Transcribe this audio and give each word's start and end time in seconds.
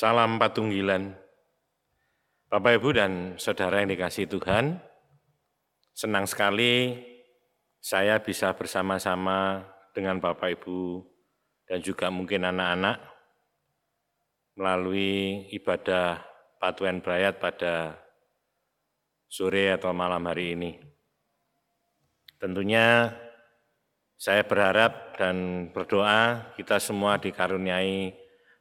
Salam 0.00 0.40
Patunggilan. 0.40 1.12
Bapak 2.48 2.80
Ibu 2.80 2.96
dan 2.96 3.36
Saudara 3.36 3.84
yang 3.84 3.92
dikasih 3.92 4.32
Tuhan, 4.32 4.80
senang 5.92 6.24
sekali 6.24 6.96
saya 7.84 8.16
bisa 8.16 8.48
bersama-sama 8.56 9.60
dengan 9.92 10.16
Bapak 10.16 10.56
Ibu 10.56 11.04
dan 11.68 11.84
juga 11.84 12.08
mungkin 12.08 12.48
anak-anak 12.48 12.96
melalui 14.56 15.44
ibadah 15.52 16.24
Patuan 16.56 17.04
Brayat 17.04 17.36
pada 17.36 18.00
sore 19.28 19.68
atau 19.68 19.92
malam 19.92 20.24
hari 20.24 20.56
ini. 20.56 20.80
Tentunya 22.40 23.12
saya 24.16 24.48
berharap 24.48 25.20
dan 25.20 25.68
berdoa 25.76 26.56
kita 26.56 26.80
semua 26.80 27.20
dikaruniai 27.20 28.19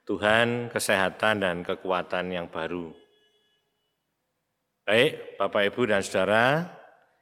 Tuhan 0.09 0.73
kesehatan 0.73 1.45
dan 1.45 1.61
kekuatan 1.61 2.33
yang 2.33 2.49
baru. 2.49 2.89
Baik, 4.81 5.37
Bapak 5.37 5.69
Ibu 5.69 5.85
dan 5.85 6.01
Saudara, 6.01 6.65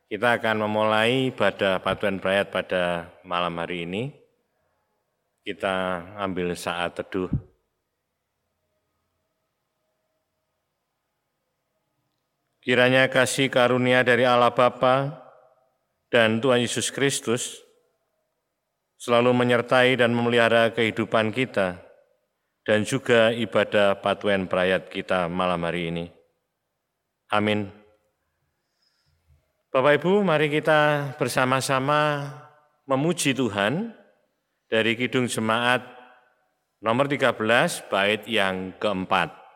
kita 0.08 0.40
akan 0.40 0.64
memulai 0.64 1.28
ibadah 1.28 1.84
Patuan 1.84 2.16
Brayat 2.16 2.48
pada 2.48 3.12
malam 3.28 3.60
hari 3.60 3.84
ini. 3.84 4.16
Kita 5.44 6.00
ambil 6.16 6.56
saat 6.56 6.96
teduh. 6.96 7.28
Kiranya 12.64 13.12
kasih 13.12 13.52
karunia 13.52 14.00
dari 14.08 14.24
Allah 14.24 14.56
Bapa 14.56 15.28
dan 16.08 16.40
Tuhan 16.40 16.64
Yesus 16.64 16.88
Kristus 16.88 17.60
selalu 18.96 19.36
menyertai 19.36 20.00
dan 20.00 20.16
memelihara 20.16 20.72
kehidupan 20.72 21.36
kita 21.36 21.87
dan 22.68 22.84
juga 22.84 23.32
ibadah 23.32 23.96
patuan 24.04 24.44
perayat 24.44 24.92
kita 24.92 25.32
malam 25.32 25.64
hari 25.64 25.88
ini. 25.88 26.06
Amin. 27.32 27.72
Bapak 29.72 30.04
Ibu, 30.04 30.20
mari 30.20 30.52
kita 30.52 31.16
bersama-sama 31.16 32.28
memuji 32.84 33.32
Tuhan 33.32 33.96
dari 34.68 35.00
Kidung 35.00 35.32
Jemaat 35.32 35.80
nomor 36.84 37.08
13 37.08 37.40
bait 37.88 38.28
yang 38.28 38.76
keempat. 38.76 39.47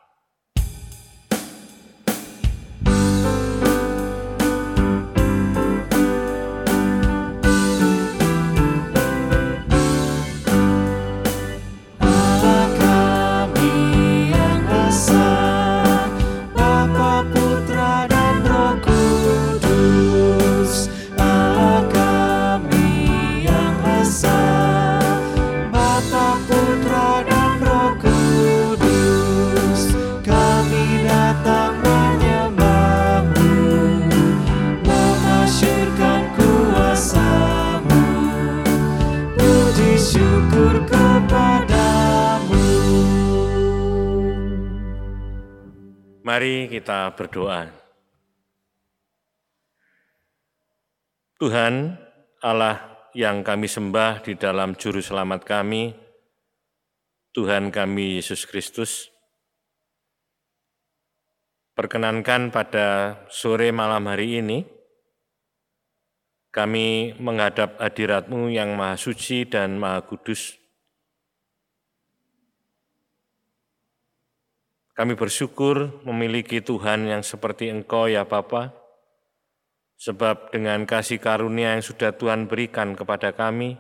Mari 46.32 46.72
kita 46.72 47.12
berdoa. 47.12 47.68
Tuhan, 51.36 52.00
Allah 52.40 53.04
yang 53.12 53.44
kami 53.44 53.68
sembah 53.68 54.24
di 54.24 54.40
dalam 54.40 54.80
juru 54.80 55.04
selamat 55.04 55.44
kami, 55.44 55.92
Tuhan 57.36 57.68
kami 57.68 58.24
Yesus 58.24 58.48
Kristus, 58.48 59.12
perkenankan 61.76 62.48
pada 62.48 63.20
sore 63.28 63.76
malam 63.76 64.08
hari 64.08 64.40
ini, 64.40 64.64
kami 66.48 67.12
menghadap 67.20 67.76
hadiratmu 67.76 68.48
yang 68.48 68.80
maha 68.80 68.96
suci 68.96 69.52
dan 69.52 69.76
maha 69.76 70.08
kudus, 70.08 70.61
Kami 74.92 75.16
bersyukur 75.16 76.04
memiliki 76.04 76.60
Tuhan 76.60 77.08
yang 77.08 77.24
seperti 77.24 77.72
Engkau 77.72 78.12
ya 78.12 78.28
Bapa, 78.28 78.76
sebab 80.02 80.52
dengan 80.52 80.84
kasih 80.84 81.22
karunia 81.22 81.78
yang 81.78 81.86
sudah 81.86 82.12
Tuhan 82.12 82.50
berikan 82.50 82.98
kepada 82.98 83.32
kami, 83.32 83.80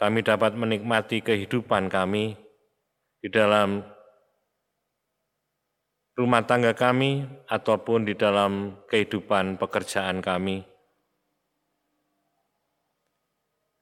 kami 0.00 0.24
dapat 0.24 0.56
menikmati 0.56 1.20
kehidupan 1.20 1.92
kami 1.92 2.32
di 3.20 3.28
dalam 3.28 3.84
rumah 6.16 6.42
tangga 6.48 6.72
kami 6.72 7.28
ataupun 7.46 8.08
di 8.08 8.16
dalam 8.16 8.80
kehidupan 8.88 9.60
pekerjaan 9.60 10.24
kami. 10.24 10.64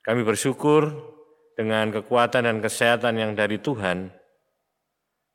Kami 0.02 0.22
bersyukur 0.26 0.90
dengan 1.54 1.90
kekuatan 1.94 2.50
dan 2.50 2.58
kesehatan 2.58 3.14
yang 3.18 3.32
dari 3.38 3.62
Tuhan, 3.62 4.10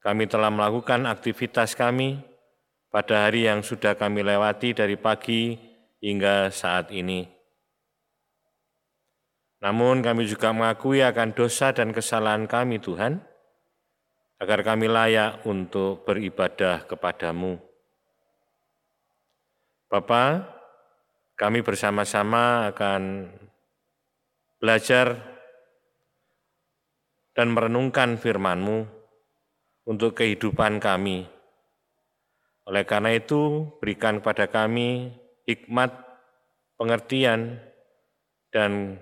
kami 0.04 0.28
telah 0.28 0.52
melakukan 0.52 1.08
aktivitas 1.08 1.80
kami 1.80 2.20
pada 2.92 3.26
hari 3.26 3.48
yang 3.48 3.64
sudah 3.64 3.96
kami 3.96 4.20
lewati 4.20 4.76
dari 4.76 5.00
pagi 5.00 5.56
hingga 6.04 6.52
saat 6.52 6.92
ini. 6.92 7.24
Namun 9.64 10.04
kami 10.04 10.28
juga 10.28 10.52
mengakui 10.52 11.00
akan 11.00 11.32
dosa 11.32 11.72
dan 11.72 11.96
kesalahan 11.96 12.44
kami 12.52 12.84
Tuhan, 12.84 13.24
agar 14.44 14.60
kami 14.60 14.92
layak 14.92 15.48
untuk 15.48 16.04
beribadah 16.04 16.84
kepadamu. 16.84 17.56
Bapa, 19.88 20.44
kami 21.40 21.64
bersama-sama 21.64 22.76
akan 22.76 23.32
belajar 24.60 25.16
dan 27.32 27.56
merenungkan 27.56 28.20
firman-Mu 28.20 29.03
untuk 29.84 30.16
kehidupan 30.16 30.80
kami. 30.80 31.28
Oleh 32.64 32.84
karena 32.88 33.12
itu, 33.12 33.68
berikan 33.84 34.24
kepada 34.24 34.48
kami 34.48 35.12
hikmat, 35.44 35.92
pengertian, 36.80 37.60
dan 38.54 39.02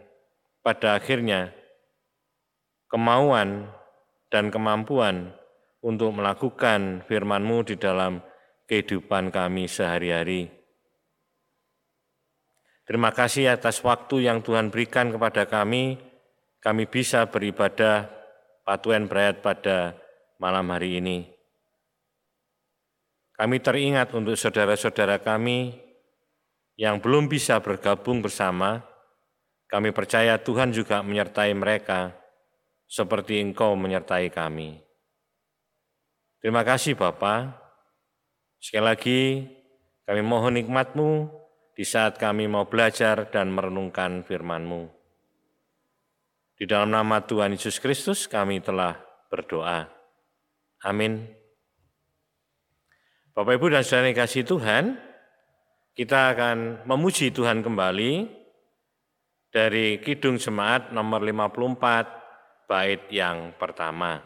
pada 0.66 0.97
akhirnya 0.97 1.53
kemauan 2.90 3.70
dan 4.34 4.50
kemampuan 4.50 5.36
untuk 5.84 6.16
melakukan 6.16 7.06
firman-Mu 7.06 7.58
di 7.68 7.75
dalam 7.78 8.24
kehidupan 8.66 9.30
kami 9.30 9.68
sehari-hari. 9.68 10.47
Terima 12.88 13.14
kasih 13.14 13.53
atas 13.53 13.80
waktu 13.86 14.25
yang 14.25 14.41
Tuhan 14.41 14.74
berikan 14.74 15.14
kepada 15.14 15.46
kami, 15.46 16.02
kami 16.59 16.90
bisa 16.90 17.30
beribadah 17.30 18.09
patuan 18.66 19.06
berat 19.06 19.40
pada 19.40 20.01
malam 20.41 20.66
hari 20.73 20.97
ini. 20.97 21.29
Kami 23.38 23.61
teringat 23.61 24.09
untuk 24.17 24.34
saudara-saudara 24.34 25.22
kami 25.22 25.78
yang 26.82 26.97
belum 26.97 27.29
bisa 27.29 27.61
bergabung 27.61 28.26
bersama, 28.26 28.82
kami 29.70 29.93
percaya 29.93 30.41
Tuhan 30.41 30.73
juga 30.73 31.05
menyertai 31.05 31.53
mereka 31.53 32.17
seperti 32.90 33.38
Engkau 33.38 33.78
menyertai 33.78 34.34
kami. 34.34 34.82
Terima 36.41 36.66
kasih 36.66 36.97
Bapa. 36.97 37.53
Sekali 38.58 38.85
lagi 38.85 39.20
kami 40.09 40.22
mohon 40.26 40.58
nikmat-Mu 40.58 41.29
di 41.78 41.85
saat 41.85 42.17
kami 42.17 42.49
mau 42.49 42.66
belajar 42.66 43.29
dan 43.29 43.53
merenungkan 43.53 44.26
firman-Mu. 44.26 44.90
Di 46.58 46.66
dalam 46.66 46.94
nama 46.94 47.22
Tuhan 47.22 47.53
Yesus 47.53 47.78
Kristus 47.78 48.26
kami 48.26 48.61
telah 48.61 48.97
berdoa. 49.29 50.01
Amin. 50.82 51.30
Bapak 53.32 53.56
Ibu 53.58 53.72
dan 53.72 53.86
Saudara 53.86 54.12
yang 54.12 54.18
kasih 54.18 54.44
Tuhan, 54.44 55.00
kita 55.96 56.36
akan 56.36 56.84
memuji 56.84 57.32
Tuhan 57.32 57.64
kembali 57.64 58.28
dari 59.52 60.00
Kidung 60.04 60.40
Jemaat 60.40 60.92
nomor 60.92 61.24
54 61.24 62.68
bait 62.68 63.04
yang 63.12 63.56
pertama. 63.56 64.20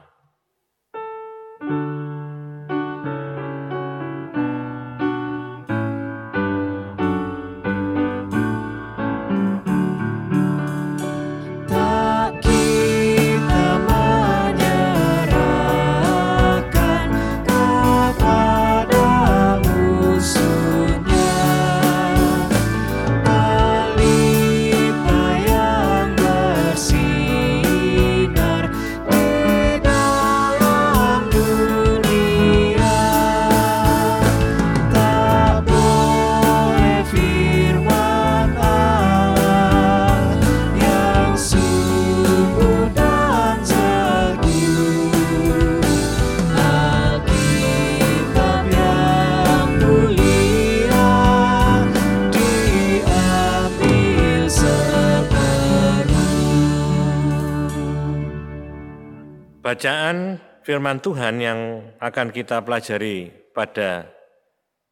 Bacaan 59.75 60.39
firman 60.63 61.03
Tuhan 61.03 61.35
yang 61.43 61.59
akan 61.99 62.31
kita 62.31 62.63
pelajari 62.63 63.27
pada 63.51 64.07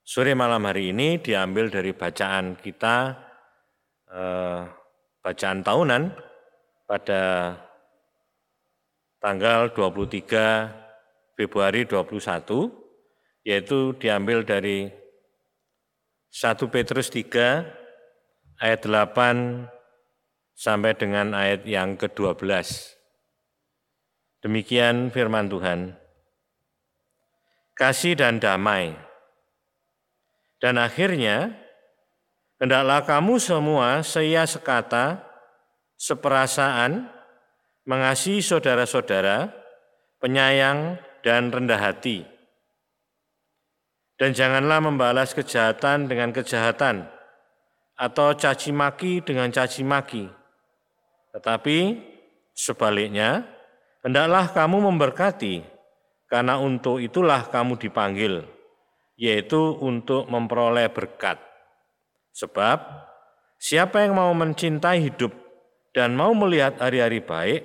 sore 0.03 0.35
malam 0.35 0.59
hari 0.67 0.91
ini 0.91 1.23
diambil 1.23 1.71
dari 1.71 1.95
bacaan 1.95 2.59
kita, 2.59 3.15
eh, 4.11 4.59
bacaan 5.23 5.63
tahunan 5.63 6.03
pada 6.83 7.55
tanggal 9.23 9.71
23 9.71 10.67
Februari 11.39 11.87
21, 11.87 12.67
yaitu 13.47 13.95
diambil 13.95 14.43
dari 14.43 14.91
1 16.27 16.67
Petrus 16.67 17.07
3 17.07 17.71
ayat 18.59 18.83
8 18.83 19.63
sampai 20.51 20.91
dengan 20.91 21.31
ayat 21.31 21.63
yang 21.63 21.95
ke-12. 21.95 22.99
Demikian 24.43 25.07
firman 25.07 25.47
Tuhan. 25.47 25.95
Kasih 27.79 28.19
dan 28.19 28.43
damai. 28.43 28.91
Dan 30.59 30.75
akhirnya, 30.75 31.55
hendaklah 32.59 33.07
kamu 33.07 33.39
semua 33.39 34.03
seia 34.03 34.43
sekata, 34.43 35.23
seperasaan, 35.95 37.07
mengasihi 37.87 38.43
saudara-saudara, 38.43 39.47
penyayang 40.19 40.99
dan 41.23 41.47
rendah 41.47 41.79
hati. 41.79 42.27
Dan 44.19 44.35
janganlah 44.35 44.83
membalas 44.83 45.31
kejahatan 45.31 46.11
dengan 46.11 46.35
kejahatan, 46.35 47.07
atau 47.95 48.35
caci 48.35 48.75
maki 48.75 49.23
dengan 49.23 49.47
caci 49.55 49.87
maki. 49.87 50.27
Tetapi 51.31 51.79
sebaliknya, 52.51 53.52
Hendaklah 54.03 54.51
kamu 54.51 54.91
memberkati, 54.91 55.63
karena 56.27 56.59
untuk 56.59 56.99
itulah 56.99 57.47
kamu 57.47 57.79
dipanggil, 57.79 58.43
yaitu 59.15 59.79
untuk 59.79 60.27
memperoleh 60.27 60.91
berkat. 60.91 61.39
Sebab 62.35 62.83
siapa 63.55 64.03
yang 64.03 64.19
mau 64.19 64.35
mencintai 64.35 64.99
hidup 64.99 65.31
dan 65.95 66.19
mau 66.19 66.35
melihat 66.35 66.75
hari-hari 66.83 67.23
baik, 67.23 67.63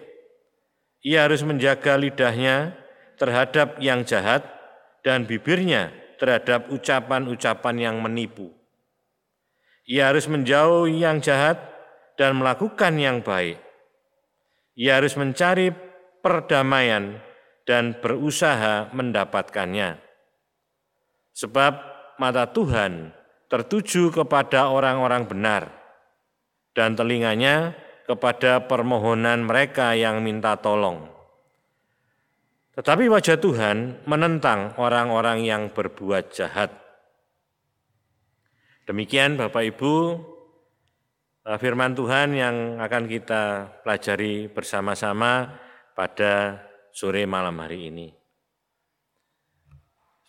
ia 1.02 1.26
harus 1.26 1.42
menjaga 1.42 1.98
lidahnya 1.98 2.70
terhadap 3.18 3.82
yang 3.82 4.06
jahat 4.06 4.46
dan 5.02 5.26
bibirnya 5.26 5.90
terhadap 6.22 6.70
ucapan-ucapan 6.70 7.76
yang 7.78 7.96
menipu. 7.98 8.54
Ia 9.88 10.12
harus 10.12 10.30
menjauhi 10.30 11.02
yang 11.02 11.18
jahat 11.18 11.58
dan 12.14 12.38
melakukan 12.38 12.94
yang 12.94 13.24
baik. 13.24 13.56
Ia 14.78 15.00
harus 15.00 15.16
mencari 15.16 15.87
perdamaian 16.20 17.20
dan 17.68 17.96
berusaha 18.00 18.88
mendapatkannya. 18.96 20.00
Sebab 21.36 21.72
mata 22.18 22.50
Tuhan 22.50 23.14
tertuju 23.46 24.10
kepada 24.10 24.72
orang-orang 24.72 25.28
benar 25.28 25.62
dan 26.74 26.98
telinganya 26.98 27.72
kepada 28.08 28.64
permohonan 28.64 29.44
mereka 29.44 29.92
yang 29.92 30.24
minta 30.24 30.56
tolong. 30.56 31.06
Tetapi 32.78 33.10
wajah 33.10 33.36
Tuhan 33.36 34.06
menentang 34.06 34.78
orang-orang 34.78 35.42
yang 35.42 35.68
berbuat 35.74 36.30
jahat. 36.30 36.70
Demikian 38.86 39.36
Bapak 39.36 39.66
Ibu, 39.76 39.94
firman 41.58 41.92
Tuhan 41.92 42.32
yang 42.32 42.80
akan 42.80 43.04
kita 43.04 43.42
pelajari 43.84 44.48
bersama-sama 44.48 45.58
pada 45.98 46.62
sore 46.94 47.26
malam 47.26 47.58
hari 47.58 47.90
ini. 47.90 48.06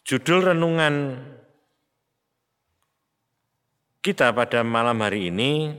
Judul 0.02 0.50
renungan 0.50 1.14
kita 4.02 4.34
pada 4.34 4.66
malam 4.66 4.98
hari 5.06 5.30
ini 5.30 5.70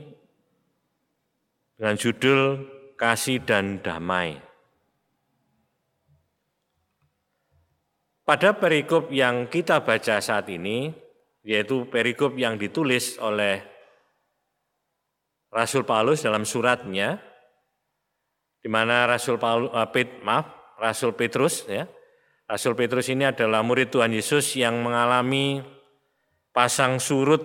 dengan 1.75 1.99
judul 1.99 2.63
Kasih 2.95 3.43
dan 3.43 3.83
Damai. 3.83 4.39
Pada 8.23 8.55
perikop 8.55 9.11
yang 9.11 9.51
kita 9.51 9.83
baca 9.83 10.23
saat 10.23 10.47
ini, 10.47 10.87
yaitu 11.43 11.83
perikop 11.91 12.31
yang 12.39 12.55
ditulis 12.55 13.19
oleh 13.19 13.59
Rasul 15.51 15.83
Paulus 15.83 16.23
dalam 16.23 16.47
suratnya 16.47 17.30
di 18.61 18.69
mana 18.69 19.09
Rasul 19.09 19.41
uh, 19.41 19.89
Pet, 19.89 20.21
maaf, 20.21 20.77
Rasul 20.77 21.17
Petrus 21.17 21.65
ya. 21.65 21.89
Rasul 22.45 22.77
Petrus 22.77 23.09
ini 23.09 23.25
adalah 23.25 23.65
murid 23.65 23.89
Tuhan 23.89 24.13
Yesus 24.13 24.53
yang 24.59 24.85
mengalami 24.85 25.63
pasang 26.53 27.01
surut 27.01 27.41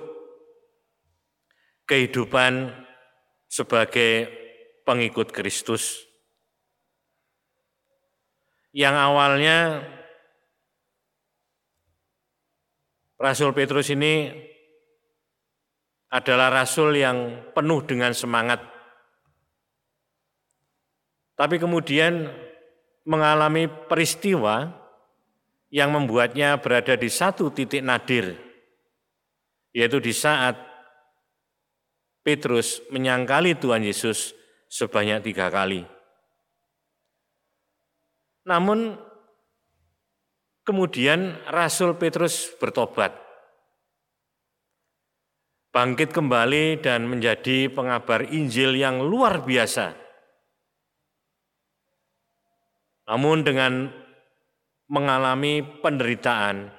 kehidupan 1.87 2.75
sebagai 3.47 4.29
pengikut 4.83 5.31
Kristus. 5.31 6.05
Yang 8.77 8.95
awalnya 8.99 9.59
Rasul 13.17 13.57
Petrus 13.57 13.89
ini 13.89 14.29
adalah 16.13 16.53
rasul 16.53 16.95
yang 17.01 17.51
penuh 17.57 17.83
dengan 17.89 18.13
semangat 18.13 18.76
tapi 21.37 21.61
kemudian 21.61 22.33
mengalami 23.05 23.69
peristiwa 23.69 24.73
yang 25.69 25.93
membuatnya 25.93 26.57
berada 26.57 26.97
di 26.97 27.13
satu 27.13 27.53
titik 27.53 27.85
nadir, 27.85 28.35
yaitu 29.77 30.01
di 30.01 30.17
saat 30.17 30.57
Petrus 32.25 32.83
menyangkali 32.91 33.55
Tuhan 33.55 33.85
Yesus 33.85 34.33
sebanyak 34.67 35.23
tiga 35.31 35.53
kali. 35.53 35.85
Namun 38.49 38.97
kemudian 40.65 41.37
Rasul 41.53 42.01
Petrus 42.01 42.49
bertobat, 42.57 43.13
bangkit 45.71 46.17
kembali 46.17 46.81
dan 46.81 47.05
menjadi 47.05 47.69
pengabar 47.69 48.25
Injil 48.25 48.75
yang 48.81 49.05
luar 49.05 49.45
biasa 49.45 50.06
namun 53.07 53.47
dengan 53.47 53.91
mengalami 54.91 55.63
penderitaan, 55.63 56.71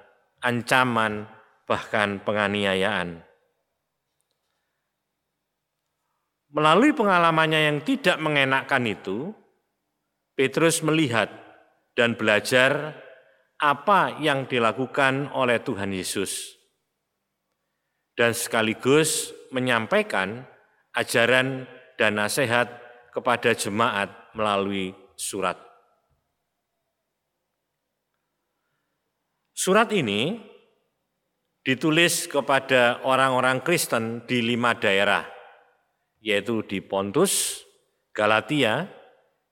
ancaman, 0.44 1.28
bahkan 1.68 2.24
penganiayaan. 2.24 3.24
Melalui 6.48 6.96
pengalamannya 6.96 7.60
yang 7.68 7.80
tidak 7.84 8.16
mengenakkan 8.24 8.88
itu, 8.88 9.36
Petrus 10.32 10.80
melihat 10.80 11.28
dan 11.92 12.16
belajar 12.16 12.96
apa 13.60 14.16
yang 14.24 14.48
dilakukan 14.48 15.34
oleh 15.36 15.60
Tuhan 15.60 15.92
Yesus, 15.92 16.56
dan 18.16 18.32
sekaligus 18.32 19.36
menyampaikan 19.52 20.48
ajaran 20.96 21.68
dan 22.00 22.16
nasihat 22.16 22.70
kepada 23.12 23.52
jemaat 23.58 24.08
melalui 24.38 24.94
surat. 25.18 25.67
Surat 29.58 29.90
ini 29.90 30.38
ditulis 31.66 32.30
kepada 32.30 33.02
orang-orang 33.02 33.66
Kristen 33.66 34.22
di 34.30 34.46
lima 34.46 34.78
daerah, 34.78 35.26
yaitu 36.22 36.62
di 36.62 36.78
Pontus, 36.78 37.66
Galatia, 38.14 38.86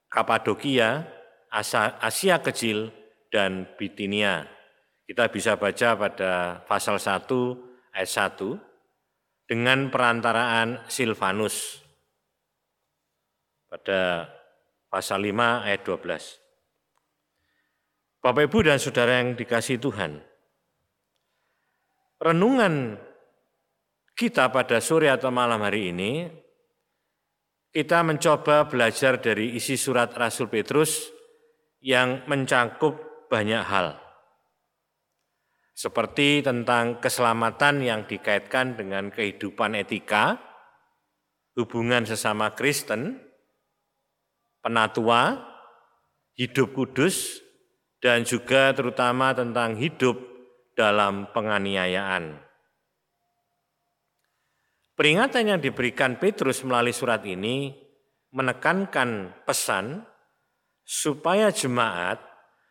Kapadokia, 0.06 1.10
Asia 1.50 2.38
Kecil, 2.38 2.94
dan 3.34 3.66
Bitinia. 3.82 4.46
Kita 5.10 5.26
bisa 5.34 5.58
baca 5.58 5.98
pada 5.98 6.62
pasal 6.70 7.02
1 7.02 7.98
ayat 7.98 8.10
1 8.38 8.62
dengan 9.50 9.90
perantaraan 9.90 10.86
Silvanus 10.86 11.82
pada 13.66 14.30
pasal 14.86 15.26
5 15.26 15.66
ayat 15.66 15.82
12. 15.82 16.45
Bapak 18.26 18.50
Ibu 18.50 18.66
dan 18.66 18.82
Saudara 18.82 19.22
yang 19.22 19.38
dikasih 19.38 19.78
Tuhan, 19.78 20.18
renungan 22.18 22.98
kita 24.18 24.50
pada 24.50 24.82
sore 24.82 25.14
atau 25.14 25.30
malam 25.30 25.62
hari 25.62 25.94
ini, 25.94 26.26
kita 27.70 28.02
mencoba 28.02 28.66
belajar 28.66 29.22
dari 29.22 29.54
isi 29.54 29.78
surat 29.78 30.10
Rasul 30.18 30.50
Petrus 30.50 31.06
yang 31.86 32.26
mencakup 32.26 32.98
banyak 33.30 33.62
hal. 33.62 33.94
Seperti 35.78 36.42
tentang 36.42 36.98
keselamatan 36.98 37.86
yang 37.86 38.10
dikaitkan 38.10 38.74
dengan 38.74 39.14
kehidupan 39.14 39.78
etika, 39.78 40.42
hubungan 41.54 42.10
sesama 42.10 42.58
Kristen, 42.58 43.22
penatua, 44.66 45.46
hidup 46.34 46.74
kudus, 46.74 47.45
dan 48.06 48.22
juga 48.22 48.70
terutama 48.78 49.34
tentang 49.34 49.74
hidup 49.82 50.14
dalam 50.78 51.26
penganiayaan. 51.34 52.38
Peringatan 54.94 55.50
yang 55.50 55.58
diberikan 55.58 56.22
Petrus 56.22 56.62
melalui 56.62 56.94
surat 56.94 57.26
ini 57.26 57.74
menekankan 58.30 59.34
pesan 59.50 60.06
supaya 60.86 61.50
jemaat 61.50 62.22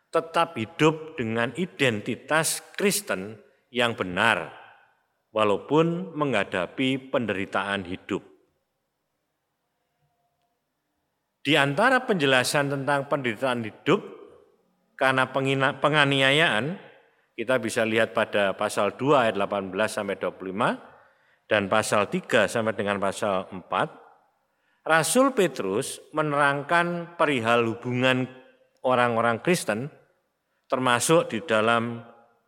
tetap 0.07 0.55
hidup 0.55 1.19
dengan 1.19 1.51
identitas 1.59 2.63
Kristen 2.79 3.35
yang 3.67 3.91
benar, 3.91 4.55
walaupun 5.35 6.15
menghadapi 6.15 7.11
penderitaan 7.11 7.83
hidup. 7.83 8.23
Di 11.43 11.59
antara 11.59 12.07
penjelasan 12.07 12.71
tentang 12.71 13.11
penderitaan 13.11 13.67
hidup 13.67 14.14
karena 14.95 15.27
penganiayaan, 15.79 16.79
kita 17.35 17.59
bisa 17.59 17.83
lihat 17.83 18.15
pada 18.15 18.55
pasal 18.55 18.95
2 18.95 19.27
ayat 19.27 19.35
18 19.35 19.75
sampai 19.91 20.15
25 20.15 21.51
dan 21.51 21.67
pasal 21.67 22.07
3 22.07 22.47
sampai 22.47 22.73
dengan 22.73 22.97
pasal 23.03 23.51
4, 23.51 24.87
Rasul 24.87 25.35
Petrus 25.35 25.99
menerangkan 26.15 27.17
perihal 27.19 27.67
hubungan 27.75 28.29
orang-orang 28.85 29.43
Kristen 29.43 29.91
termasuk 30.71 31.27
di 31.27 31.43
dalam 31.43 31.99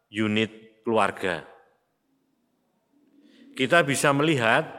unit 0.08 0.82
keluarga. 0.88 1.44
Kita 3.58 3.82
bisa 3.84 4.14
melihat 4.14 4.70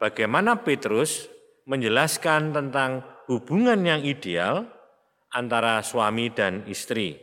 bagaimana 0.00 0.64
Petrus 0.64 1.28
menjelaskan 1.68 2.50
tentang 2.50 3.04
hubungan 3.28 3.78
yang 3.84 4.00
ideal 4.02 4.66
antara 5.32 5.80
suami 5.80 6.28
dan 6.30 6.64
istri. 6.68 7.16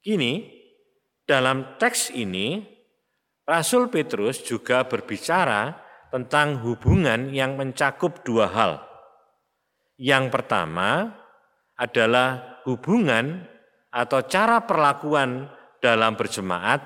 Kini, 0.00 0.48
dalam 1.26 1.76
teks 1.76 2.14
ini, 2.16 2.64
Rasul 3.44 3.90
Petrus 3.92 4.40
juga 4.40 4.86
berbicara 4.86 5.76
tentang 6.08 6.62
hubungan 6.64 7.30
yang 7.30 7.58
mencakup 7.58 8.22
dua 8.24 8.48
hal. 8.50 8.72
Yang 10.00 10.32
pertama 10.32 11.12
adalah 11.76 12.60
hubungan 12.64 13.44
atau 13.92 14.24
cara 14.24 14.64
perlakuan 14.64 15.50
dalam 15.82 16.16
berjemaat 16.16 16.80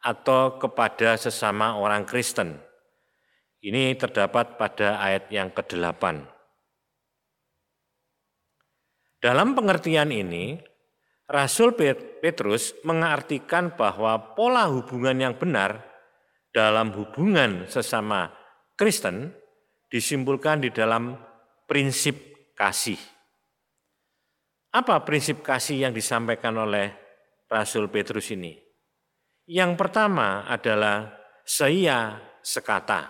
atau 0.00 0.56
kepada 0.60 1.16
sesama 1.16 1.76
orang 1.76 2.04
Kristen. 2.08 2.56
Ini 3.64 3.96
terdapat 3.96 4.60
pada 4.60 5.00
ayat 5.00 5.32
yang 5.32 5.48
ke-8. 5.48 6.33
Dalam 9.24 9.56
pengertian 9.56 10.12
ini, 10.12 10.60
Rasul 11.24 11.72
Petrus 12.20 12.76
mengartikan 12.84 13.72
bahwa 13.72 14.36
pola 14.36 14.68
hubungan 14.68 15.16
yang 15.16 15.32
benar 15.40 15.80
dalam 16.52 16.92
hubungan 16.92 17.64
sesama 17.64 18.28
Kristen 18.76 19.32
disimpulkan 19.88 20.60
di 20.60 20.68
dalam 20.68 21.16
prinsip 21.64 22.52
kasih. 22.52 23.00
Apa 24.76 25.00
prinsip 25.08 25.40
kasih 25.40 25.88
yang 25.88 25.96
disampaikan 25.96 26.52
oleh 26.60 26.92
Rasul 27.48 27.88
Petrus 27.88 28.28
ini? 28.28 28.52
Yang 29.48 29.72
pertama 29.80 30.44
adalah 30.44 31.16
saya 31.48 32.20
sekata. 32.44 33.08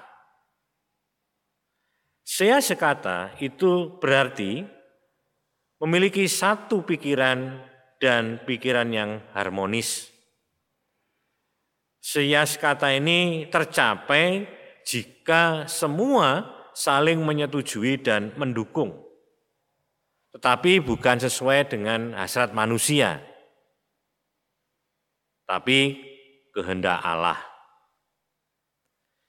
Saya 2.23 2.63
sekata 2.63 3.35
itu 3.43 3.99
berarti 3.99 4.84
memiliki 5.85 6.25
satu 6.25 6.81
pikiran 6.81 7.61
dan 8.01 8.41
pikiran 8.49 8.89
yang 8.89 9.21
harmonis. 9.37 10.09
Sias 12.01 12.57
kata 12.57 12.89
ini 12.97 13.53
tercapai 13.53 14.49
jika 14.89 15.69
semua 15.69 16.49
saling 16.73 17.21
menyetujui 17.21 18.01
dan 18.01 18.33
mendukung. 18.41 18.97
Tetapi 20.33 20.81
bukan 20.81 21.21
sesuai 21.21 21.69
dengan 21.69 22.17
hasrat 22.17 22.57
manusia, 22.57 23.21
tapi 25.45 26.01
kehendak 26.51 26.99
Allah. 27.05 27.39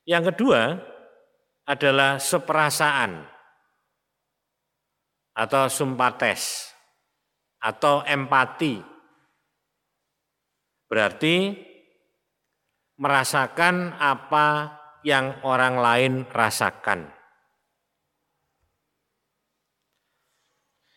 Yang 0.07 0.33
kedua 0.33 0.79
adalah 1.67 2.17
seperasaan 2.17 3.34
atau 5.35 5.67
sumpates 5.67 6.71
atau 7.59 8.01
empati. 8.07 8.79
Berarti 10.87 11.51
merasakan 12.95 13.99
apa 13.99 14.71
yang 15.03 15.43
orang 15.43 15.75
lain 15.75 16.13
rasakan. 16.31 17.11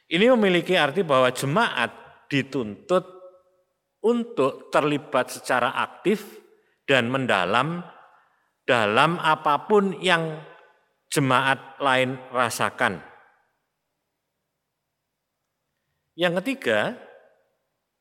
Ini 0.09 0.33
memiliki 0.33 0.73
arti 0.73 1.05
bahwa 1.05 1.29
jemaat 1.29 1.93
dituntut 2.33 3.05
untuk 4.01 4.73
terlibat 4.73 5.29
secara 5.29 5.77
aktif 5.77 6.25
dan 6.89 7.13
mendalam 7.13 7.85
dalam 8.65 9.21
apa 9.21 9.69
pun 9.69 9.97
yang 10.01 10.41
jemaat 11.13 11.77
lain 11.81 12.17
rasakan. 12.33 13.08
Yang 16.19 16.43
ketiga, 16.43 16.99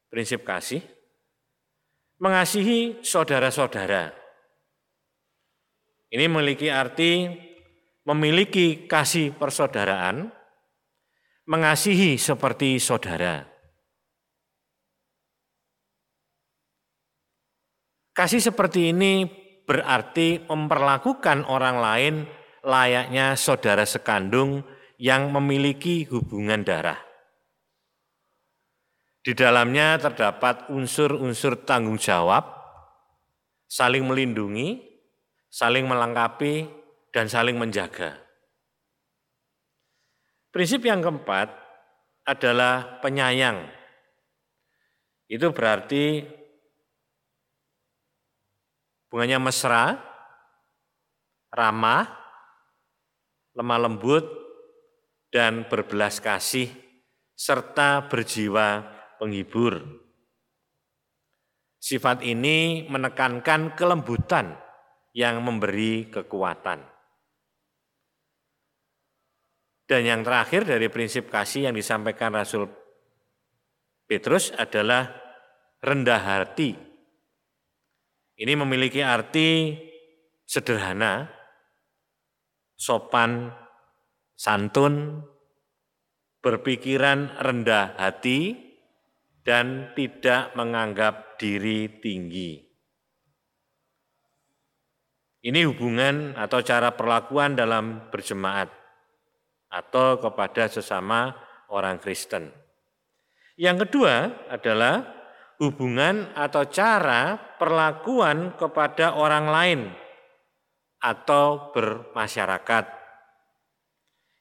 prinsip 0.10 0.42
kasih, 0.42 0.82
mengasihi 2.18 3.06
saudara-saudara. 3.06 4.10
Ini 6.10 6.26
memiliki 6.26 6.74
arti 6.74 7.30
memiliki 8.10 8.90
kasih 8.90 9.38
persaudaraan, 9.38 10.34
mengasihi 11.46 12.18
seperti 12.18 12.82
saudara. 12.82 13.46
Kasih 18.18 18.42
seperti 18.42 18.98
ini 18.98 19.30
berarti 19.62 20.42
memperlakukan 20.50 21.46
orang 21.46 21.78
lain 21.78 22.16
layaknya 22.66 23.38
saudara 23.38 23.86
sekandung 23.86 24.66
yang 24.98 25.30
memiliki 25.30 26.10
hubungan 26.10 26.66
darah. 26.66 27.07
Di 29.28 29.36
dalamnya 29.36 30.00
terdapat 30.00 30.72
unsur-unsur 30.72 31.68
tanggung 31.68 32.00
jawab, 32.00 32.48
saling 33.68 34.08
melindungi, 34.08 34.80
saling 35.52 35.84
melengkapi, 35.84 36.64
dan 37.12 37.28
saling 37.28 37.60
menjaga. 37.60 38.16
Prinsip 40.48 40.80
yang 40.88 41.04
keempat 41.04 41.52
adalah 42.24 43.04
penyayang. 43.04 43.68
Itu 45.28 45.52
berarti 45.52 46.24
bunganya 49.12 49.44
mesra, 49.44 50.00
ramah, 51.52 52.08
lemah 53.60 53.80
lembut, 53.92 54.24
dan 55.36 55.68
berbelas 55.68 56.24
kasih, 56.24 56.72
serta 57.36 58.08
berjiwa 58.08 58.97
penghibur. 59.18 59.82
Sifat 61.78 62.26
ini 62.26 62.90
menekankan 62.90 63.78
kelembutan 63.78 64.58
yang 65.14 65.42
memberi 65.42 66.10
kekuatan. 66.10 66.82
Dan 69.88 70.04
yang 70.04 70.22
terakhir 70.22 70.68
dari 70.68 70.92
prinsip 70.92 71.32
kasih 71.32 71.72
yang 71.72 71.76
disampaikan 71.78 72.36
Rasul 72.36 72.68
Petrus 74.04 74.52
adalah 74.52 75.08
rendah 75.80 76.20
hati. 76.20 76.76
Ini 78.38 78.54
memiliki 78.60 79.00
arti 79.00 79.80
sederhana, 80.44 81.32
sopan, 82.76 83.48
santun, 84.36 85.24
berpikiran 86.44 87.40
rendah 87.40 87.96
hati, 87.96 88.67
dan 89.48 89.96
tidak 89.96 90.52
menganggap 90.60 91.40
diri 91.40 91.88
tinggi. 92.04 92.60
Ini 95.48 95.64
hubungan 95.64 96.36
atau 96.36 96.60
cara 96.60 96.92
perlakuan 96.92 97.56
dalam 97.56 98.12
berjemaat 98.12 98.68
atau 99.72 100.20
kepada 100.20 100.68
sesama 100.68 101.32
orang 101.72 101.96
Kristen. 102.04 102.52
Yang 103.56 103.88
kedua 103.88 104.44
adalah 104.52 105.08
hubungan 105.64 106.36
atau 106.36 106.68
cara 106.68 107.40
perlakuan 107.56 108.60
kepada 108.60 109.16
orang 109.16 109.46
lain 109.48 109.80
atau 111.00 111.72
bermasyarakat. 111.72 112.86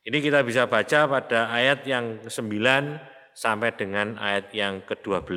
Ini 0.03 0.19
kita 0.19 0.43
bisa 0.43 0.67
baca 0.67 1.07
pada 1.07 1.55
ayat 1.55 1.87
yang 1.87 2.19
ke-9 2.27 2.51
sampai 3.37 3.77
dengan 3.77 4.17
ayat 4.17 4.49
yang 4.57 4.81
ke-12. 4.89 5.29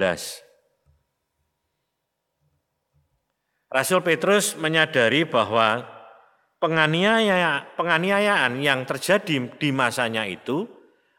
Rasul 3.69 3.99
Petrus 4.01 4.55
menyadari 4.55 5.27
bahwa 5.27 5.83
penganiayaan 7.77 8.63
yang 8.63 8.87
terjadi 8.87 9.51
di 9.59 9.69
masanya 9.75 10.23
itu 10.25 10.63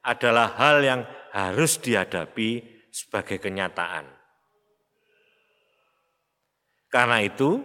adalah 0.01 0.57
hal 0.57 0.81
yang 0.81 1.05
harus 1.31 1.77
dihadapi 1.79 2.65
sebagai 2.91 3.39
kenyataan. 3.39 4.09
Karena 6.91 7.23
itu, 7.23 7.63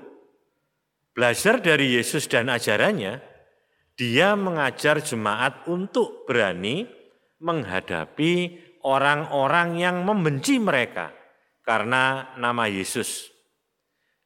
belajar 1.17 1.57
dari 1.63 1.98
Yesus 1.98 2.29
dan 2.29 2.53
ajarannya, 2.53 3.24
dia 3.98 4.38
mengajar 4.38 5.01
jemaat 5.01 5.65
untuk 5.65 6.29
berani 6.29 6.86
menghadapi 7.41 8.64
orang-orang 8.86 9.82
yang 9.82 10.06
membenci 10.06 10.62
mereka 10.62 11.10
karena 11.65 12.38
nama 12.38 12.70
Yesus, 12.70 13.34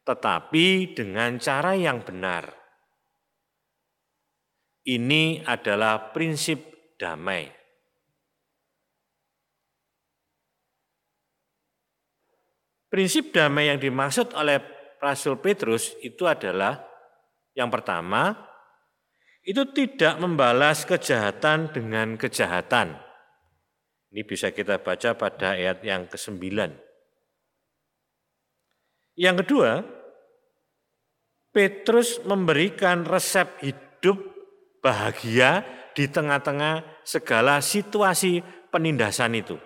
tetapi 0.04 0.92
dengan 0.92 1.40
cara 1.40 1.80
yang 1.80 2.04
benar. 2.04 2.52
Ini 4.84 5.48
adalah 5.48 6.12
prinsip 6.12 6.60
damai. 7.00 7.48
Prinsip 12.90 13.30
damai 13.30 13.70
yang 13.70 13.80
dimaksud 13.80 14.34
oleh 14.34 14.60
Rasul 15.00 15.38
Petrus 15.40 15.94
itu 16.04 16.26
adalah 16.26 16.84
yang 17.54 17.70
pertama, 17.70 18.34
itu 19.46 19.62
tidak 19.72 20.18
membalas 20.20 20.84
kejahatan 20.90 21.70
dengan 21.72 22.18
kejahatan. 22.18 23.09
Ini 24.10 24.26
bisa 24.26 24.50
kita 24.50 24.82
baca 24.82 25.14
pada 25.14 25.54
ayat 25.54 25.86
yang 25.86 26.10
ke-9. 26.10 26.42
Yang 29.20 29.36
kedua, 29.46 29.86
Petrus 31.54 32.22
memberikan 32.26 33.06
resep 33.06 33.46
hidup 33.62 34.18
bahagia 34.82 35.62
di 35.94 36.10
tengah-tengah 36.10 37.06
segala 37.06 37.62
situasi 37.62 38.42
penindasan 38.74 39.38
itu. 39.38 39.58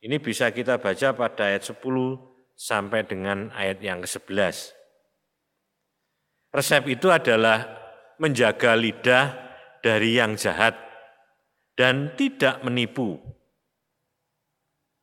Ini 0.00 0.22
bisa 0.22 0.50
kita 0.54 0.78
baca 0.78 1.12
pada 1.12 1.42
ayat 1.50 1.66
10 1.66 1.82
sampai 2.54 3.02
dengan 3.08 3.50
ayat 3.56 3.80
yang 3.82 4.04
ke-11. 4.04 4.76
Resep 6.50 6.82
itu 6.90 7.08
adalah 7.08 7.66
menjaga 8.20 8.76
lidah 8.76 9.26
dari 9.80 10.18
yang 10.18 10.36
jahat 10.36 10.76
dan 11.78 12.12
tidak 12.18 12.60
menipu. 12.60 13.16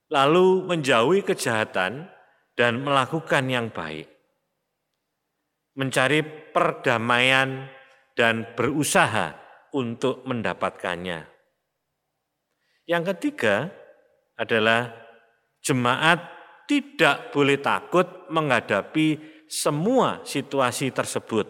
Lalu 0.08 0.64
menjauhi 0.64 1.22
kejahatan 1.24 2.08
dan 2.56 2.74
melakukan 2.80 3.44
yang 3.52 3.68
baik. 3.68 4.08
Mencari 5.78 6.24
perdamaian 6.56 7.70
dan 8.18 8.56
berusaha 8.58 9.36
untuk 9.76 10.26
mendapatkannya. 10.26 11.28
Yang 12.88 13.04
ketiga, 13.14 13.70
adalah 14.38 14.94
jemaat 15.66 16.24
tidak 16.70 17.34
boleh 17.34 17.58
takut 17.60 18.06
menghadapi 18.30 19.18
semua 19.50 20.22
situasi 20.24 20.94
tersebut. 20.94 21.50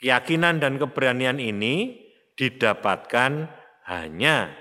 Keyakinan 0.00 0.62
dan 0.62 0.80
keberanian 0.80 1.36
ini 1.36 2.00
didapatkan 2.32 3.52
hanya 3.84 4.56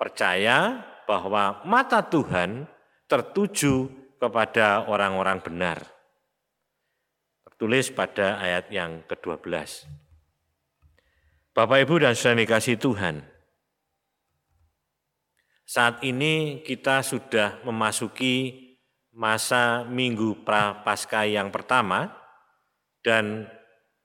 percaya 0.00 0.80
bahwa 1.06 1.62
mata 1.64 2.02
Tuhan 2.04 2.68
tertuju 3.08 3.88
kepada 4.18 4.88
orang-orang 4.88 5.40
benar. 5.44 5.78
Tertulis 7.44 7.92
pada 7.92 8.40
ayat 8.40 8.72
yang 8.72 9.04
ke-12. 9.06 9.44
Bapak 11.54 11.86
Ibu 11.86 12.02
dan 12.02 12.18
saudara 12.18 12.42
dikasih 12.42 12.76
Tuhan, 12.82 13.22
saat 15.62 16.02
ini 16.02 16.60
kita 16.66 17.00
sudah 17.06 17.62
memasuki 17.62 18.64
masa 19.14 19.86
minggu 19.86 20.42
prapaskah 20.42 21.30
yang 21.30 21.54
pertama 21.54 22.10
dan 23.06 23.46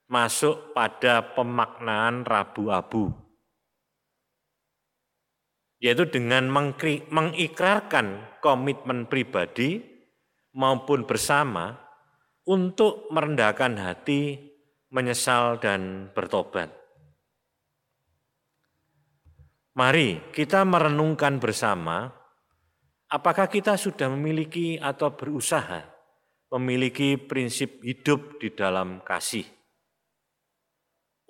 masuk 0.06 0.70
pada 0.72 1.34
pemaknaan 1.34 2.22
Rabu 2.22 2.70
Abu. 2.70 3.10
Yaitu 5.80 6.12
dengan 6.12 6.46
mengikrarkan 7.08 8.38
komitmen 8.44 9.08
pribadi 9.08 9.80
maupun 10.52 11.08
bersama 11.08 11.80
untuk 12.44 13.08
merendahkan 13.08 13.80
hati, 13.80 14.36
menyesal 14.92 15.56
dan 15.56 16.12
bertobat. 16.12 16.68
Mari 19.72 20.20
kita 20.36 20.66
merenungkan 20.68 21.40
bersama, 21.40 22.12
apakah 23.08 23.48
kita 23.48 23.80
sudah 23.80 24.12
memiliki 24.12 24.76
atau 24.76 25.14
berusaha 25.16 25.80
memiliki 26.50 27.14
prinsip 27.14 27.78
hidup 27.86 28.42
di 28.42 28.50
dalam 28.50 29.00
kasih 29.06 29.46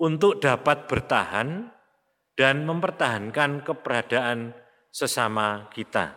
untuk 0.01 0.41
dapat 0.41 0.89
bertahan 0.89 1.69
dan 2.41 2.65
mempertahankan 2.65 3.61
keberadaan 3.61 4.57
sesama 4.89 5.69
kita, 5.77 6.17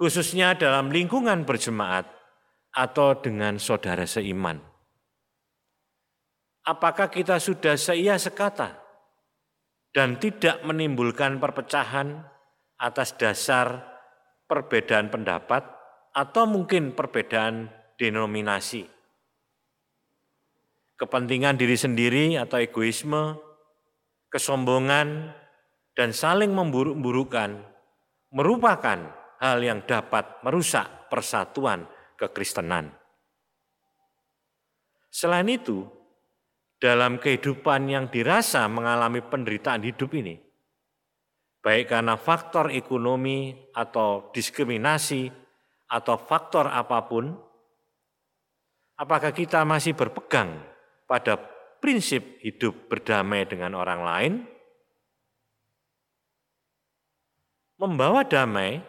khususnya 0.00 0.56
dalam 0.56 0.88
lingkungan 0.88 1.44
berjemaat 1.44 2.08
atau 2.72 3.12
dengan 3.20 3.60
saudara 3.60 4.08
seiman. 4.08 4.56
Apakah 6.64 7.12
kita 7.12 7.36
sudah 7.36 7.76
seia 7.76 8.16
sekata 8.16 8.80
dan 9.92 10.16
tidak 10.16 10.64
menimbulkan 10.64 11.36
perpecahan 11.36 12.24
atas 12.80 13.20
dasar 13.20 13.84
perbedaan 14.48 15.12
pendapat 15.12 15.60
atau 16.16 16.48
mungkin 16.48 16.96
perbedaan 16.96 17.68
denominasi. 18.00 18.88
Kepentingan 20.96 21.60
diri 21.60 21.76
sendiri 21.76 22.24
atau 22.40 22.58
egoisme, 22.62 23.53
kesombongan, 24.34 25.30
dan 25.94 26.10
saling 26.10 26.50
memburuk-burukan 26.50 27.54
merupakan 28.34 28.98
hal 29.38 29.58
yang 29.62 29.86
dapat 29.86 30.42
merusak 30.42 31.06
persatuan 31.06 31.86
kekristenan. 32.18 32.90
Selain 35.06 35.46
itu, 35.46 35.86
dalam 36.82 37.22
kehidupan 37.22 37.86
yang 37.86 38.10
dirasa 38.10 38.66
mengalami 38.66 39.22
penderitaan 39.22 39.86
hidup 39.86 40.10
ini, 40.18 40.34
baik 41.62 41.94
karena 41.94 42.18
faktor 42.18 42.74
ekonomi 42.74 43.54
atau 43.70 44.34
diskriminasi 44.34 45.30
atau 45.86 46.18
faktor 46.18 46.66
apa 46.66 47.06
pun, 47.06 47.30
apakah 48.98 49.30
kita 49.30 49.62
masih 49.62 49.94
berpegang 49.94 50.58
pada 51.06 51.53
prinsip 51.84 52.40
hidup 52.40 52.88
berdamai 52.88 53.44
dengan 53.44 53.76
orang 53.76 54.00
lain? 54.00 54.40
Membawa 57.76 58.24
damai 58.24 58.80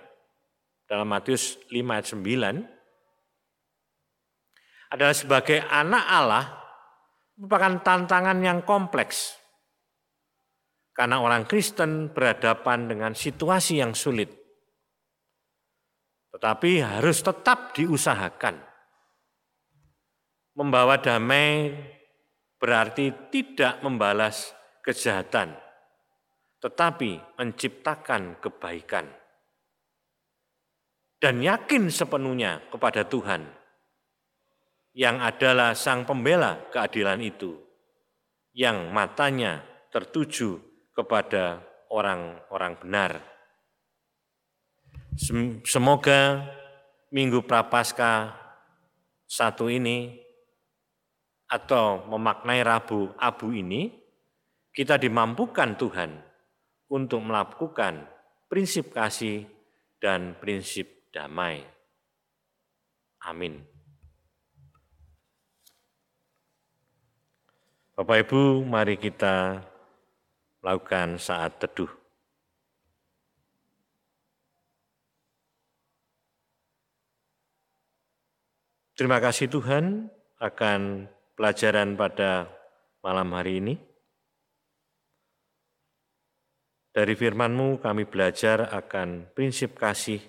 dalam 0.87 1.11
Matius 1.11 1.59
5 1.67 1.75
ayat 1.91 2.07
9 2.07 4.95
adalah 4.95 5.11
sebagai 5.11 5.59
anak 5.59 6.05
Allah 6.07 6.55
merupakan 7.35 7.83
tantangan 7.83 8.39
yang 8.39 8.63
kompleks. 8.63 9.35
Karena 10.95 11.19
orang 11.19 11.43
Kristen 11.43 12.15
berhadapan 12.15 12.87
dengan 12.87 13.11
situasi 13.11 13.83
yang 13.83 13.91
sulit. 13.91 14.31
Tetapi 16.31 16.79
harus 16.79 17.19
tetap 17.19 17.75
diusahakan. 17.75 18.55
Membawa 20.55 20.95
damai 21.03 21.75
berarti 22.57 23.11
tidak 23.29 23.83
membalas 23.83 24.55
kejahatan, 24.81 25.53
tetapi 26.61 27.19
menciptakan 27.37 28.39
kebaikan. 28.39 29.05
Dan 31.15 31.41
yakin 31.41 31.89
sepenuhnya 31.89 32.69
kepada 32.69 33.07
Tuhan 33.07 33.47
yang 34.95 35.19
adalah 35.19 35.75
sang 35.75 36.07
pembela 36.07 36.69
keadilan 36.71 37.19
itu, 37.19 37.57
yang 38.55 38.93
matanya 38.93 39.63
tertuju 39.91 40.59
kepada 40.95 41.59
orang-orang 41.91 42.73
benar. 42.79 43.11
Semoga 45.63 46.43
Minggu 47.11 47.43
Prapaskah 47.47 48.35
satu 49.23 49.71
ini 49.71 50.24
atau 51.45 52.05
memaknai 52.09 52.61
Rabu 52.65 53.13
Abu 53.17 53.53
ini, 53.53 53.93
kita 54.73 54.97
dimampukan 54.99 55.77
Tuhan 55.77 56.11
untuk 56.89 57.21
melakukan 57.23 58.05
prinsip 58.49 58.91
kasih 58.91 59.45
dan 60.01 60.35
prinsip 60.37 61.09
damai. 61.09 61.63
Amin. 63.25 63.63
Bapak 67.95 68.27
Ibu, 68.27 68.67
mari 68.67 68.99
kita 68.99 69.63
lakukan 70.59 71.15
saat 71.15 71.55
teduh. 71.63 71.87
Terima 78.99 79.23
kasih 79.23 79.47
Tuhan 79.47 80.11
akan 80.39 81.07
pelajaran 81.35 81.99
pada 81.99 82.47
malam 83.03 83.29
hari 83.35 83.61
ini. 83.61 83.75
Dari 86.95 87.11
firman-Mu 87.11 87.83
kami 87.83 88.07
belajar 88.07 88.71
akan 88.71 89.35
prinsip 89.35 89.75
kasih 89.75 90.23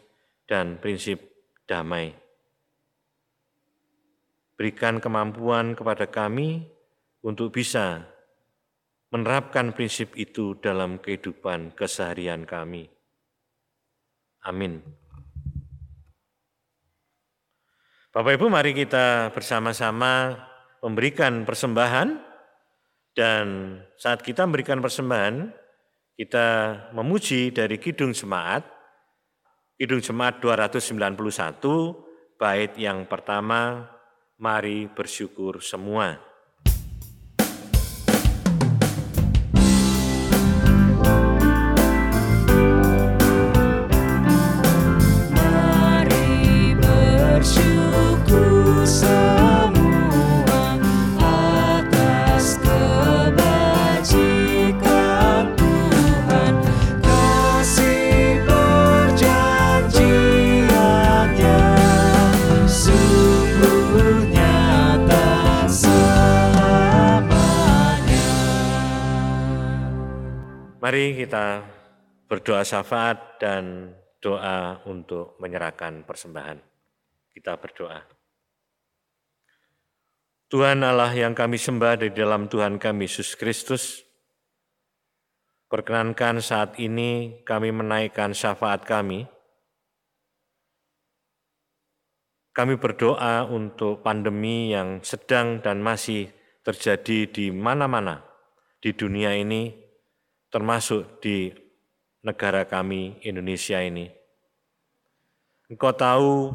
dan 0.51 0.83
prinsip 0.83 1.23
damai. 1.63 2.11
Berikan 4.59 4.99
kemampuan 4.99 5.79
kepada 5.79 6.11
kami 6.11 6.67
untuk 7.23 7.55
bisa 7.55 8.03
menerapkan 9.15 9.71
prinsip 9.71 10.11
itu 10.19 10.59
dalam 10.59 10.99
kehidupan 10.99 11.71
keseharian 11.79 12.43
kami. 12.43 12.91
Amin. 14.43 14.83
Bapak 18.11 18.41
Ibu, 18.41 18.49
mari 18.49 18.73
kita 18.73 19.31
bersama-sama 19.31 20.35
memberikan 20.87 21.43
persembahan 21.43 22.15
dan 23.11 23.47
saat 23.99 24.23
kita 24.23 24.47
memberikan 24.47 24.79
persembahan, 24.79 25.51
kita 26.15 26.47
memuji 26.95 27.51
dari 27.51 27.83
Kidung 27.83 28.15
Jemaat, 28.15 28.63
Kidung 29.75 29.99
Jemaat 29.99 30.39
291, 30.39 32.39
bait 32.39 32.71
yang 32.79 33.03
pertama, 33.11 33.91
mari 34.39 34.87
bersyukur 34.87 35.59
semua. 35.59 36.36
Mari 70.87 71.19
kita 71.19 71.67
berdoa 72.31 72.63
syafaat 72.63 73.43
dan 73.43 73.91
doa 74.23 74.79
untuk 74.87 75.35
menyerahkan 75.43 76.07
persembahan. 76.07 76.63
Kita 77.27 77.59
berdoa. 77.59 78.07
Tuhan 80.47 80.87
Allah 80.87 81.11
yang 81.11 81.35
kami 81.35 81.59
sembah 81.59 82.07
di 82.07 82.15
dalam 82.15 82.47
Tuhan 82.47 82.79
kami 82.79 83.11
Yesus 83.11 83.35
Kristus, 83.35 84.07
perkenankan 85.67 86.39
saat 86.39 86.79
ini 86.79 87.43
kami 87.43 87.75
menaikkan 87.75 88.31
syafaat 88.31 88.87
kami. 88.87 89.27
Kami 92.55 92.79
berdoa 92.79 93.43
untuk 93.51 94.07
pandemi 94.07 94.71
yang 94.71 95.03
sedang 95.03 95.59
dan 95.59 95.83
masih 95.83 96.31
terjadi 96.63 97.27
di 97.27 97.51
mana-mana 97.51 98.23
di 98.79 98.95
dunia 98.95 99.35
ini, 99.35 99.86
termasuk 100.57 101.21
di 101.21 101.53
negara 102.25 102.65
kami 102.65 103.21
Indonesia 103.29 103.77
ini. 103.77 104.09
Engkau 105.69 105.93
tahu 105.93 106.49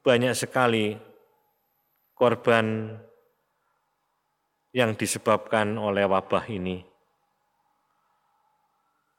banyak 0.00 0.32
sekali 0.32 0.96
korban 2.16 2.96
yang 4.72 4.96
disebabkan 4.96 5.76
oleh 5.76 6.08
wabah 6.08 6.48
ini. 6.48 6.88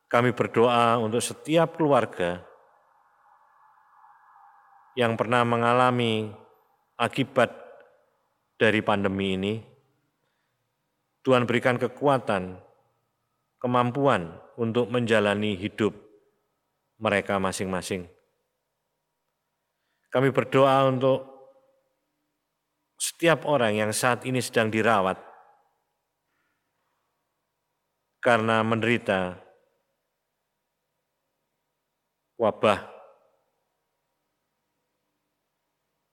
Kami 0.10 0.34
berdoa 0.34 0.98
untuk 0.98 1.22
setiap 1.22 1.78
keluarga 1.78 2.42
yang 4.98 5.14
pernah 5.14 5.46
mengalami 5.46 6.34
akibat 6.98 7.54
dari 8.58 8.82
pandemi 8.82 9.38
ini. 9.38 9.54
Tuhan 11.22 11.46
berikan 11.46 11.78
kekuatan 11.78 12.65
kemampuan 13.66 14.30
untuk 14.62 14.94
menjalani 14.94 15.58
hidup 15.58 15.98
mereka 17.02 17.42
masing-masing. 17.42 18.06
Kami 20.14 20.30
berdoa 20.30 20.86
untuk 20.86 21.26
setiap 23.02 23.50
orang 23.50 23.74
yang 23.74 23.90
saat 23.90 24.22
ini 24.30 24.38
sedang 24.38 24.70
dirawat 24.70 25.18
karena 28.22 28.62
menderita 28.62 29.34
wabah 32.38 32.86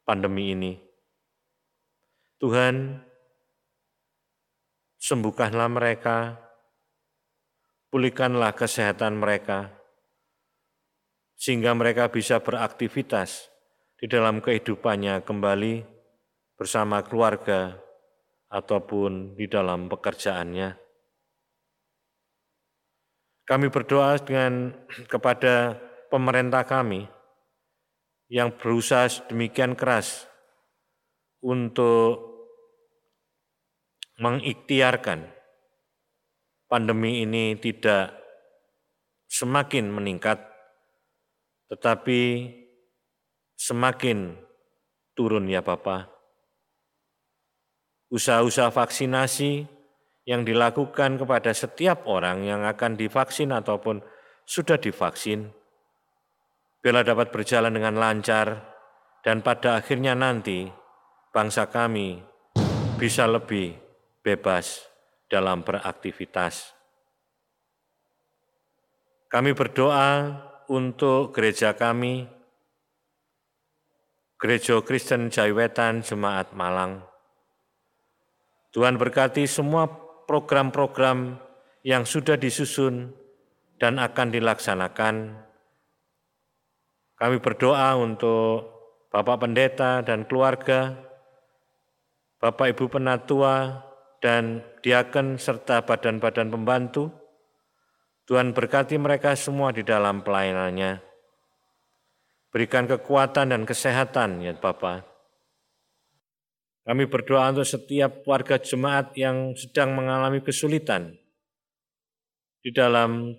pandemi 0.09 0.57
ini. 0.57 0.73
Tuhan, 2.41 2.97
sembuhkanlah 4.99 5.69
mereka, 5.69 6.41
pulihkanlah 7.93 8.57
kesehatan 8.57 9.21
mereka, 9.21 9.69
sehingga 11.37 11.77
mereka 11.77 12.09
bisa 12.09 12.41
beraktivitas 12.41 13.53
di 14.01 14.09
dalam 14.09 14.41
kehidupannya 14.41 15.21
kembali 15.21 15.85
bersama 16.57 17.05
keluarga 17.05 17.77
ataupun 18.49 19.37
di 19.37 19.45
dalam 19.45 19.93
pekerjaannya. 19.93 20.81
Kami 23.45 23.69
berdoa 23.69 24.17
dengan 24.25 24.73
kepada 25.05 25.77
pemerintah 26.09 26.65
kami 26.65 27.05
yang 28.33 28.57
berusaha 28.57 29.29
demikian 29.29 29.77
keras 29.77 30.25
untuk 31.45 32.33
mengikhtiarkan 34.17 35.42
pandemi 36.73 37.21
ini 37.21 37.53
tidak 37.61 38.17
semakin 39.29 39.93
meningkat, 39.93 40.41
tetapi 41.69 42.49
semakin 43.53 44.41
turun 45.13 45.53
ya 45.53 45.61
Bapak. 45.61 46.09
Usaha-usaha 48.09 48.73
vaksinasi 48.73 49.69
yang 50.25 50.49
dilakukan 50.49 51.21
kepada 51.21 51.53
setiap 51.53 52.09
orang 52.09 52.49
yang 52.49 52.65
akan 52.65 52.97
divaksin 52.97 53.53
ataupun 53.53 54.01
sudah 54.49 54.81
divaksin, 54.81 55.53
bila 56.81 57.05
dapat 57.05 57.29
berjalan 57.29 57.77
dengan 57.77 58.01
lancar 58.01 58.65
dan 59.21 59.45
pada 59.45 59.77
akhirnya 59.77 60.17
nanti 60.17 60.73
bangsa 61.37 61.69
kami 61.69 62.21
bisa 62.97 63.29
lebih 63.29 63.77
bebas 64.25 64.92
dalam 65.33 65.65
beraktivitas. 65.65 66.77
Kami 69.33 69.57
berdoa 69.57 70.37
untuk 70.69 71.33
gereja 71.33 71.73
kami, 71.73 72.29
Gereja 74.37 74.77
Kristen 74.85 75.33
Jaiwetan 75.33 76.05
Jemaat 76.05 76.53
Malang. 76.53 77.01
Tuhan 78.77 79.01
berkati 79.01 79.49
semua 79.49 79.89
program-program 80.29 81.39
yang 81.87 82.03
sudah 82.05 82.37
disusun 82.37 83.15
dan 83.79 84.03
akan 84.03 84.35
dilaksanakan. 84.35 85.39
Kami 87.17 87.37
berdoa 87.39 87.95
untuk 87.97 88.67
Bapak 89.15 89.47
Pendeta 89.47 90.03
dan 90.03 90.27
keluarga, 90.27 90.99
Bapak 92.43 92.75
Ibu 92.75 92.99
Penatua, 92.99 93.92
dan 94.23 94.63
diaken 94.87 95.37
serta 95.37 95.83
badan-badan 95.83 96.49
pembantu. 96.55 97.11
Tuhan 98.31 98.55
berkati 98.55 98.95
mereka 98.97 99.35
semua 99.35 99.75
di 99.75 99.83
dalam 99.83 100.23
pelayanannya. 100.23 101.03
Berikan 102.55 102.87
kekuatan 102.87 103.51
dan 103.51 103.67
kesehatan 103.67 104.47
ya 104.47 104.55
Bapak. 104.55 105.03
Kami 106.87 107.07
berdoa 107.11 107.51
untuk 107.51 107.67
setiap 107.67 108.23
warga 108.27 108.59
jemaat 108.63 109.15
yang 109.19 109.59
sedang 109.59 109.95
mengalami 109.95 110.43
kesulitan 110.43 111.15
di 112.63 112.71
dalam 112.71 113.35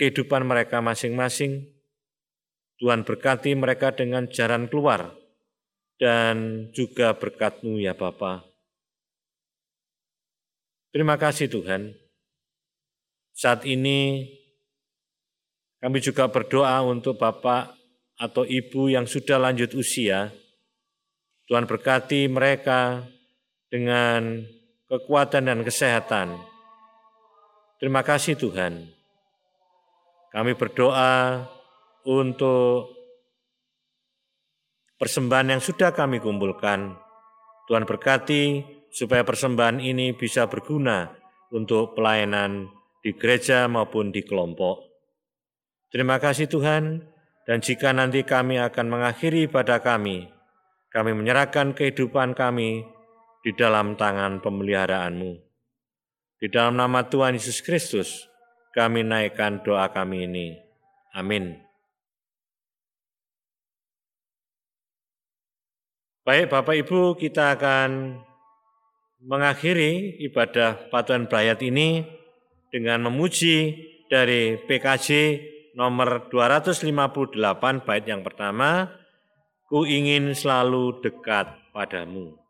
kehidupan 0.00 0.44
mereka 0.44 0.80
masing-masing. 0.80 1.68
Tuhan 2.80 3.04
berkati 3.06 3.54
mereka 3.54 3.92
dengan 3.92 4.26
jalan 4.28 4.66
keluar 4.66 5.14
dan 6.00 6.66
juga 6.74 7.14
berkat-Mu 7.14 7.78
ya 7.78 7.94
Bapa. 7.94 8.51
Terima 10.92 11.16
kasih 11.16 11.48
Tuhan. 11.48 11.96
Saat 13.32 13.64
ini 13.64 14.28
kami 15.80 16.04
juga 16.04 16.28
berdoa 16.28 16.84
untuk 16.84 17.16
Bapak 17.16 17.72
atau 18.20 18.44
Ibu 18.44 18.92
yang 18.92 19.08
sudah 19.08 19.40
lanjut 19.40 19.72
usia. 19.72 20.28
Tuhan 21.48 21.64
berkati 21.64 22.28
mereka 22.28 23.08
dengan 23.72 24.44
kekuatan 24.84 25.48
dan 25.48 25.64
kesehatan. 25.64 26.36
Terima 27.80 28.04
kasih 28.04 28.36
Tuhan. 28.36 28.84
Kami 30.28 30.52
berdoa 30.52 31.40
untuk 32.04 32.92
persembahan 35.00 35.56
yang 35.56 35.62
sudah 35.64 35.90
kami 35.96 36.20
kumpulkan. 36.20 36.94
Tuhan 37.66 37.88
berkati 37.88 38.60
supaya 38.92 39.24
persembahan 39.24 39.80
ini 39.80 40.12
bisa 40.12 40.46
berguna 40.46 41.08
untuk 41.48 41.96
pelayanan 41.96 42.68
di 43.00 43.16
gereja 43.16 43.64
maupun 43.66 44.12
di 44.12 44.20
kelompok. 44.20 44.84
Terima 45.88 46.20
kasih 46.20 46.48
Tuhan, 46.48 47.04
dan 47.48 47.58
jika 47.60 47.90
nanti 47.90 48.22
kami 48.22 48.60
akan 48.60 48.86
mengakhiri 48.86 49.48
pada 49.48 49.80
kami, 49.80 50.28
kami 50.92 51.10
menyerahkan 51.16 51.72
kehidupan 51.72 52.36
kami 52.36 52.84
di 53.42 53.50
dalam 53.56 53.96
tangan 53.98 54.38
pemeliharaanmu. 54.44 55.32
Di 56.38 56.46
dalam 56.52 56.78
nama 56.78 57.04
Tuhan 57.08 57.34
Yesus 57.34 57.64
Kristus, 57.64 58.28
kami 58.76 59.02
naikkan 59.04 59.60
doa 59.64 59.90
kami 59.90 60.28
ini. 60.28 60.48
Amin. 61.12 61.60
Baik 66.22 66.54
Bapak 66.54 66.78
Ibu, 66.86 67.18
kita 67.18 67.58
akan 67.58 68.22
mengakhiri 69.22 70.18
ibadah 70.26 70.90
patuan 70.90 71.30
Bayat 71.30 71.62
ini 71.62 72.02
dengan 72.74 73.06
memuji 73.06 73.78
dari 74.10 74.58
PKJ 74.58 75.08
nomor 75.78 76.28
258 76.28 77.86
bait 77.86 78.04
yang 78.04 78.20
pertama, 78.26 78.90
Ku 79.72 79.88
ingin 79.88 80.36
selalu 80.36 81.00
dekat 81.00 81.48
padamu. 81.72 82.41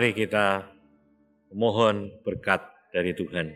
Mari 0.00 0.16
kita 0.16 0.64
mohon 1.52 2.08
berkat 2.24 2.64
dari 2.88 3.12
Tuhan. 3.12 3.52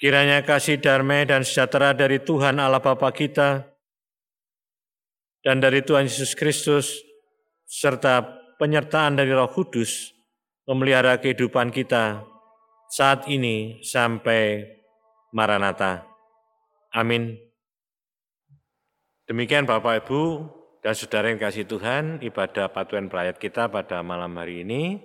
Kiranya 0.00 0.40
kasih 0.40 0.80
damai 0.80 1.28
dan 1.28 1.44
sejahtera 1.44 1.92
dari 1.92 2.24
Tuhan 2.24 2.56
Allah 2.56 2.80
Bapa 2.80 3.12
kita 3.12 3.68
dan 5.44 5.60
dari 5.60 5.84
Tuhan 5.84 6.08
Yesus 6.08 6.32
Kristus 6.32 7.04
serta 7.68 8.24
penyertaan 8.56 9.20
dari 9.20 9.36
Roh 9.36 9.52
Kudus 9.52 10.16
memelihara 10.64 11.20
kehidupan 11.20 11.68
kita 11.68 12.24
saat 12.88 13.28
ini 13.28 13.84
sampai 13.84 14.64
Maranatha. 15.36 16.08
Amin. 16.96 17.36
Demikian 19.28 19.68
Bapak 19.68 20.08
Ibu, 20.08 20.48
dan 20.84 20.92
saudara 20.92 21.32
yang 21.32 21.40
kasih 21.40 21.64
Tuhan, 21.64 22.20
ibadah 22.20 22.68
patuan 22.68 23.08
perayat 23.08 23.40
kita 23.40 23.72
pada 23.72 24.04
malam 24.04 24.36
hari 24.36 24.68
ini 24.68 25.00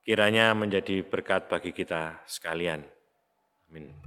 kiranya 0.00 0.56
menjadi 0.56 1.04
berkat 1.04 1.52
bagi 1.52 1.76
kita 1.76 2.24
sekalian. 2.24 2.80
Amin. 3.68 4.05